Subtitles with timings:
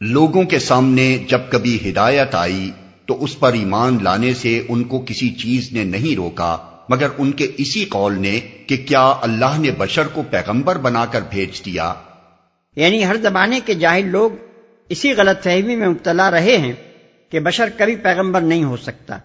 [0.00, 2.70] لوگوں کے سامنے جب کبھی ہدایت آئی
[3.06, 6.58] تو اس پر ایمان لانے سے ان کو کسی چیز نے نہیں روکا،
[6.88, 11.20] مگر ان کے اسی قول نے کہ کیا اللہ نے بشر کو پیغمبر بنا کر
[11.30, 11.94] بھیج دیا۔
[12.76, 14.30] یعنی ہر زمانے کے جاہل لوگ
[14.88, 16.72] اسی غلط فہمی میں مبتلا رہے ہیں
[17.30, 19.18] کہ بشر کبھی پیغمبر نہیں ہو سکتا۔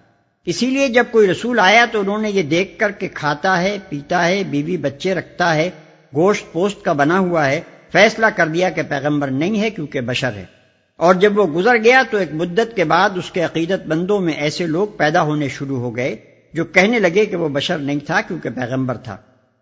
[0.45, 3.77] اسی لیے جب کوئی رسول آیا تو انہوں نے یہ دیکھ کر کہ کھاتا ہے،
[3.89, 5.69] پیتا ہے، بیوی بچے رکھتا ہے،
[6.15, 10.31] گوشت پوست کا بنا ہوا ہے، فیصلہ کر دیا کہ پیغمبر نہیں ہے کیونکہ بشر
[10.35, 10.56] ہے۔
[10.97, 14.33] اور جب وہ گزر گیا تو ایک مدت کے بعد اس کے عقیدت بندوں میں
[14.33, 16.15] ایسے لوگ پیدا ہونے شروع ہو گئے
[16.53, 19.17] جو کہنے لگے کہ وہ بشر نہیں تھا کیونکہ پیغمبر تھا۔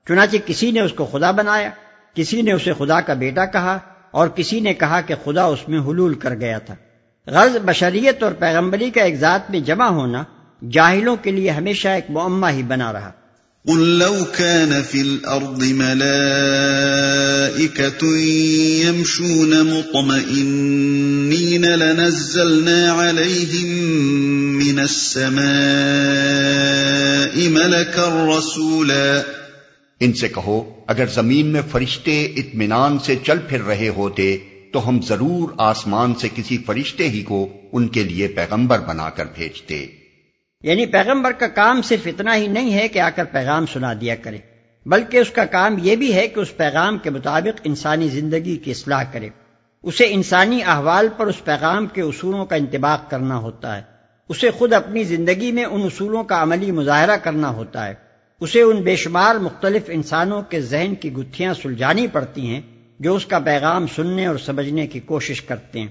[0.07, 1.69] چنانچہ کسی نے اس کو خدا بنایا،
[2.13, 3.79] کسی نے اسے خدا کا بیٹا کہا
[4.11, 6.75] اور کسی نے کہا کہ خدا اس میں حلول کر گیا تھا۔
[7.27, 10.23] غرض بشریت اور پیغمبری کا ایک ذات میں جمع ہونا
[10.69, 13.11] جاہلوں کے لیے ہمیشہ ایک معمہ ہی بنا رہا۔
[13.67, 18.17] قل لو كان في الأرض ملائكة
[18.85, 23.85] يمشون مطمئنين لنزلنا عليهم
[24.65, 29.21] من السماء ملكا رسولا.
[29.99, 34.37] ان سے کہو، اگر زمین میں فرشتے اطمینان سے چل پھر رہے ہوتے،
[34.73, 39.25] تو ہم ضرور آسمان سے کسی فرشتے ہی کو ان کے لیے پیغمبر بنا کر
[39.35, 40.04] بھیجتے۔
[40.63, 44.15] یعنی پیغمبر کا کام صرف اتنا ہی نہیں ہے کہ آ کر پیغام سنا دیا
[44.15, 44.37] کرے،
[44.85, 48.71] بلکہ اس کا کام یہ بھی ہے کہ اس پیغام کے مطابق انسانی زندگی کی
[48.71, 49.29] اصلاح کرے۔
[49.83, 53.81] اسے انسانی احوال پر اس پیغام کے اصولوں کا انتباق کرنا ہوتا ہے۔
[54.29, 57.93] اسے خود اپنی زندگی میں ان اصولوں کا عملی مظاہرہ کرنا ہوتا ہے۔
[58.39, 62.61] اسے ان بے شمار مختلف انسانوں کے ذہن کی گتھیاں سلجھانی پڑتی ہیں
[62.99, 65.87] جو اس کا پیغام سننے اور سمجھنے کی کوشش کرتے ہیں۔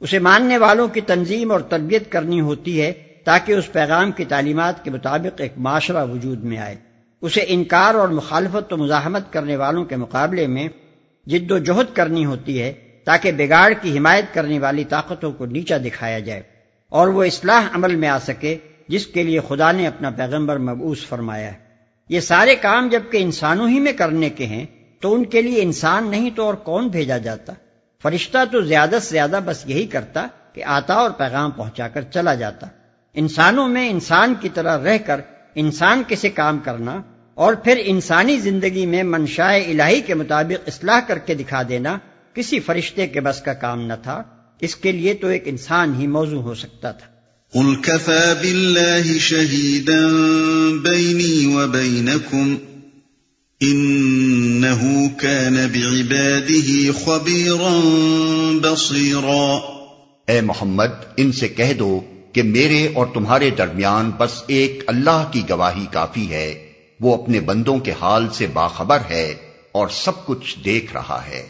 [0.00, 2.92] اسے ماننے والوں کی تنظیم اور تربیت کرنی ہوتی ہے
[3.24, 6.76] تاکہ اس پیغام کی تعلیمات کے مطابق ایک معاشرہ وجود میں آئے۔
[7.20, 10.68] اسے انکار اور مخالفت و مزاحمت کرنے والوں کے مقابلے میں
[11.26, 12.72] جد و جہد کرنی ہوتی ہے
[13.04, 16.42] تاکہ بگاڑ کی حمایت کرنے والی طاقتوں کو نیچا دکھایا جائے
[16.88, 18.58] اور وہ اصلاح عمل میں آ سکے،
[18.88, 21.58] جس کے لیے خدا نے اپنا پیغمبر مبوس فرمایا ہے۔
[22.08, 24.66] یہ سارے کام جبکہ انسانوں ہی میں کرنے کے ہیں،
[25.00, 27.52] تو ان کے لیے انسان نہیں تو اور کون بھیجا جاتا؟
[28.02, 32.34] فرشتہ تو زیادہ سے زیادہ بس یہی کرتا کہ آتا اور پیغام پہنچا کر چلا
[32.34, 32.66] جاتا۔
[33.14, 35.20] انسانوں میں انسان کی طرح رہ کر
[35.54, 37.02] انسان کے سے کام کرنا
[37.34, 41.98] اور پھر انسانی زندگی میں منشاء الہی کے مطابق اصلاح کر کے دکھا دینا
[42.34, 44.22] کسی فرشتے کے بس کا کام نہ تھا
[44.60, 47.14] اس کے لیے تو ایک انسان ہی موضوع ہو سکتا تھا۔
[47.52, 50.08] قل كفى بالله شهيدا
[50.82, 52.58] بيني وبينكم
[53.62, 57.74] إنه كان بعباده خبيرا
[58.62, 59.58] بصيرا
[60.28, 62.00] اے محمد ان سے کہہ دو
[62.34, 67.78] کہ میرے اور تمہارے درمیان بس ایک اللہ کی گواہی کافی ہے، وہ اپنے بندوں
[67.78, 69.34] کے حال سے باخبر ہے
[69.72, 71.48] اور سب کچھ دیکھ رہا ہے۔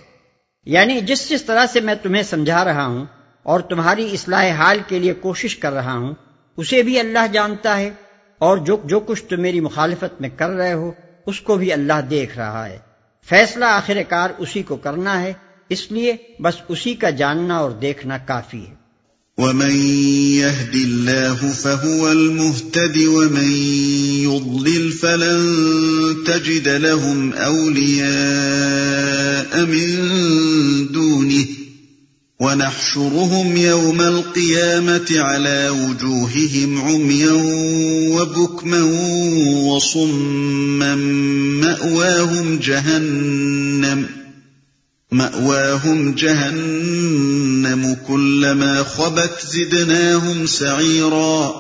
[0.66, 3.04] یعنی جس جس طرح سے میں تمہیں سمجھا رہا ہوں
[3.42, 6.14] اور تمہاری اصلاح حال کے لیے کوشش کر رہا ہوں،
[6.56, 7.90] اسے بھی اللہ جانتا ہے
[8.38, 10.92] اور جو جو کچھ تم میری مخالفت میں کر رہے ہو،
[11.26, 12.78] اس کو بھی اللہ دیکھ رہا ہے۔
[13.28, 15.32] فیصلہ آخر کار اسی کو کرنا ہے،
[15.68, 18.83] اس لیے بس اسی کا جاننا اور دیکھنا کافی ہے۔
[19.38, 19.76] ومن
[20.38, 23.52] يهد الله فهو المهتد ومن
[24.22, 25.56] يضلل فلن
[26.26, 28.04] تجد لهم أولياء
[29.66, 31.46] من دونه
[32.40, 37.32] ونحشرهم يوم القيامة على وجوههم عميا
[38.14, 38.82] وبكما
[39.74, 40.94] وصما
[41.60, 44.23] مأواهم جهنم
[45.14, 51.50] مأواهم جهنم كلما خبت زدناهم سعيرا.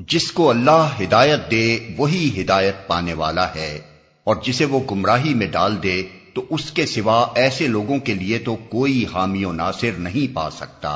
[0.00, 3.80] جس کو اللہ ہدایت دے وہی ہدایت پانے والا ہے،
[4.24, 6.02] اور جسے وہ گمراہی میں ڈال دے،
[6.34, 10.50] تو اس کے سوا ایسے لوگوں کے لیے تو کوئی حامی و ناصر نہیں پا
[10.50, 10.94] سکتا۔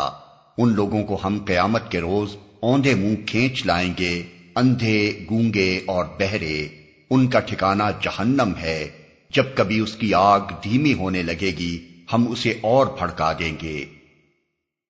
[0.58, 4.22] ان لوگوں کو ہم قیامت کے روز اوندے منہ کھینچ لائیں گے،
[4.56, 6.68] اندھے، گونگے اور بہرے۔
[7.10, 8.88] ان کا ٹھکانہ جہنم ہے،
[9.34, 13.84] جب کبھی اس کی آگ دھیمی ہونے لگے گی۔ ہم اسے اور پھڑکا دیں گے۔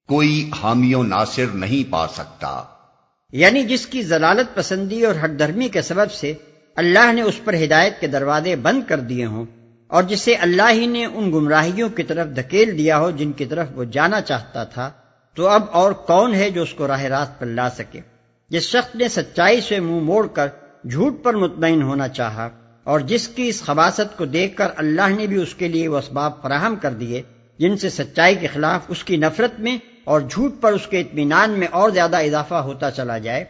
[0.09, 2.63] کوئی حامی و ناصر نہیں پا سکتا۔
[3.33, 6.33] یعنی جس کی ضلالت پسندی اور ہر دھرمی کے سبب سے
[6.77, 9.45] اللہ نے اس پر ہدایت کے دروازے بند کر دیے ہوں
[9.87, 13.67] اور جسے اللہ ہی نے ان گمراہیوں کی طرف دھکیل دیا ہو جن کی طرف
[13.75, 14.91] وہ جانا چاہتا تھا،
[15.35, 18.01] تو اب اور کون ہے جو اس کو راہ راست پر لا سکے؟
[18.49, 20.47] جس شخص نے سچائی سے منہ موڑ کر
[20.91, 22.49] جھوٹ پر مطمئن ہونا چاہا۔
[22.91, 25.99] اور جس کی اس خباست کو دیکھ کر اللہ نے بھی اس کے لیے وہ
[25.99, 27.23] اسباب فراہم کر دیے،
[27.59, 31.59] جن سے سچائی کے خلاف اس کی نفرت میں اور جھوٹ پر اس کے اطمینان
[31.59, 33.45] میں اور زیادہ اضافہ ہوتا چلا جائے،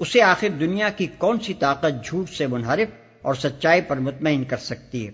[0.00, 2.88] اسے آخر دنیا کی کون سی طاقت جھوٹ سے منحرف
[3.22, 5.10] اور سچائی پر مطمئن کر سکتی ہے؟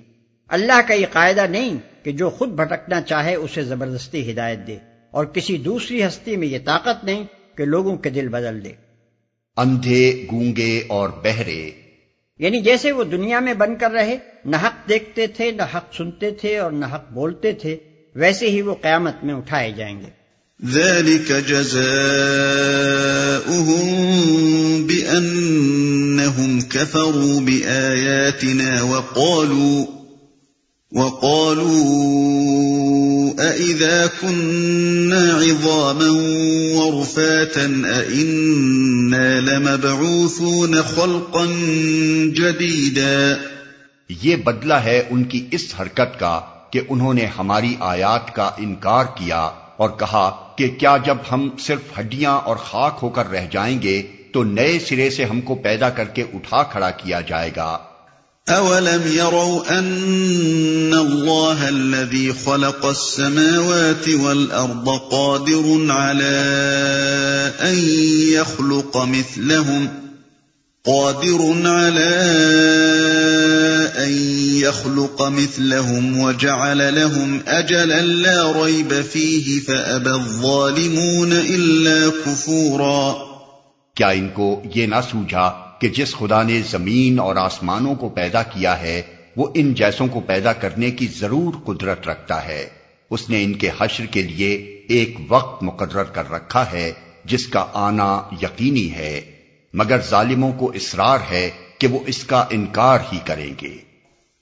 [0.50, 4.78] اللہ کا یہ قاعدہ نہیں کہ جو خود بھٹکنا چاہے اسے زبردستی ہدایت دے،
[5.12, 7.24] اور کسی دوسری ہستی میں یہ طاقت نہیں
[7.56, 8.72] کہ لوگوں کے دل بدل دے۔
[9.56, 11.60] اندھے، گونگے اور بہرے
[12.38, 16.30] یعنی جیسے وہ دنیا میں بن کر رہے، نہ حق دیکھتے تھے، نہ حق سنتے
[16.30, 17.76] تھے اور نہ حق بولتے تھے،
[18.14, 20.18] ویسے ہی وہ قیامت میں اٹھائے جائیں گے۔
[20.66, 21.96] ذلك جزاؤهم
[24.86, 29.97] بأنهم كفروا بآياتنا وقالوا
[30.92, 31.72] وقالوا
[33.40, 36.10] أئذا كنا عظاما
[36.76, 37.66] ورفاتا
[38.08, 41.44] أئنا لمبعوثون خلقا
[42.36, 43.34] جديدا
[44.08, 46.40] یہ بدلہ ہے ان کی اس حرکت کا
[46.70, 49.40] کہ انہوں نے ہماری آیات کا انکار کیا
[49.76, 54.02] اور کہا کہ کیا جب ہم صرف ہڈیاں اور خاک ہو کر رہ جائیں گے
[54.32, 57.78] تو نئے سرے سے ہم کو پیدا کر کے اٹھا کھڑا کیا جائے گا۔
[58.50, 66.38] اولم يروا ان الله الذي خلق السماوات والارض قادر على
[67.60, 67.78] ان
[68.32, 69.88] يخلق مثلهم
[70.84, 72.14] قادر على
[73.98, 74.12] ان
[74.56, 83.14] يخلق مثلهم وجعل لهم اجلا لا ريب فيه فابى الظالمون الا كفورا
[83.96, 88.42] کیا ان کو یہ نہ سوجھا کہ جس خدا نے زمین اور آسمانوں کو پیدا
[88.42, 89.02] کیا ہے،
[89.36, 92.68] وہ ان جیسوں کو پیدا کرنے کی ضرور قدرت رکھتا ہے۔
[93.10, 96.92] اس نے ان کے حشر کے لیے ایک وقت مقرر کر رکھا ہے،
[97.24, 99.20] جس کا آنا یقینی ہے۔
[99.74, 103.88] مگر ظالموں کو اصرار ہے کہ وہ اس کا انکار ہی کریں گے۔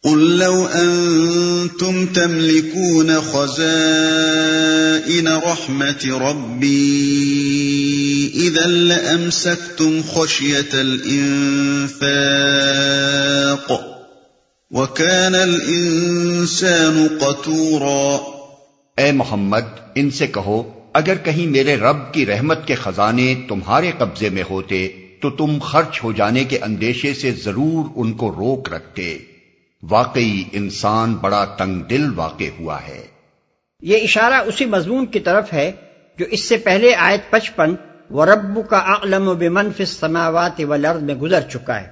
[0.03, 4.76] قل لو انتم تملكون خزائن
[5.27, 13.73] رحمة ربي اذا لامسكتم خشية الانفاق
[14.71, 18.17] وكان الانسان قتورا۔
[19.03, 24.29] اے محمد، ان سے کہو، اگر کہیں میرے رب کی رحمت کے خزانے تمہارے قبضے
[24.29, 24.89] میں ہوتے،
[25.23, 29.19] تو تم خرچ ہو جانے کے اندیشے سے ضرور ان کو روک رکھتے۔
[29.83, 33.16] واقعی انسان بڑا تنگ دل واقع ہوا ہے۔
[33.87, 35.73] یہ اشارہ اسی مضمون کی طرف ہے
[36.19, 37.75] جو اس سے پہلے آیت پچپن
[38.11, 41.87] و رب کا اعلم و بمنف سماوات و لرد میں گزر چکا ہے۔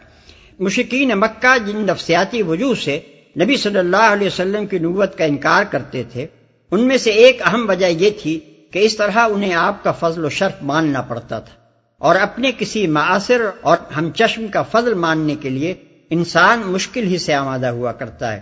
[0.58, 3.00] مشکین مکہ جن نفسیاتی وجوہ سے
[3.40, 6.26] نبی صلی اللہ علیہ وسلم کی نوت کا انکار کرتے تھے،
[6.70, 10.24] ان میں سے ایک اہم وجہ یہ تھی کہ اس طرح انہیں آپ کا فضل
[10.24, 11.54] و شرف ماننا پڑتا تھا۔
[11.98, 15.74] اور اپنے کسی معاصر اور ہم چشم کا فضل ماننے کے لیے
[16.10, 18.40] انسان مشکل ہی سے آمادہ ہوا کرتا ہے۔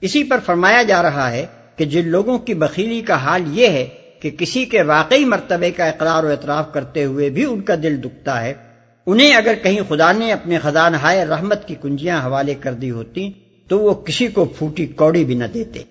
[0.00, 1.46] اسی پر فرمایا جا رہا ہے
[1.82, 3.88] کہ جن لوگوں کی بخیلی کا حال یہ ہے
[4.20, 8.02] کہ کسی کے واقعی مرتبے کا اقرار و اعتراف کرتے ہوئے بھی ان کا دل
[8.02, 8.54] دکھتا ہے،
[9.06, 13.32] انہیں اگر کہیں خدا نے اپنے خزانہ رحمت کی کنجیاں حوالے کر دی ہوتی،
[13.68, 15.82] تو وہ کسی کو پھوٹی کوڑی بھی نہ دیتے۔